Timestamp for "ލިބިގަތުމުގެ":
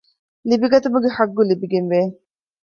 0.49-1.09